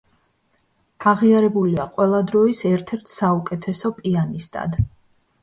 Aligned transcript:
აღიარებულია 1.11 1.85
ყველა 1.97 2.23
დროის 2.31 2.63
ერთ-ერთ 2.71 3.15
საუკეთესო 3.19 3.93
პიანისტად. 4.01 4.77